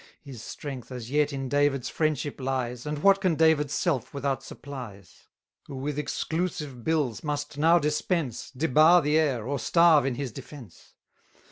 His 0.23 0.41
strength 0.41 0.91
as 0.91 1.11
yet 1.11 1.31
in 1.31 1.47
David's 1.47 1.87
friendship 1.87 2.39
lies, 2.41 2.87
And 2.87 3.03
what 3.03 3.21
can 3.21 3.35
David's 3.35 3.75
self 3.75 4.15
without 4.15 4.41
supplies? 4.41 5.27
Who 5.67 5.75
with 5.75 5.99
exclusive 5.99 6.83
bills 6.83 7.23
must 7.23 7.55
now 7.59 7.77
dispense, 7.77 8.49
Debar 8.49 9.03
the 9.03 9.19
heir, 9.19 9.45
or 9.47 9.59
starve 9.59 10.07
in 10.07 10.15
his 10.15 10.31
defence. 10.31 10.95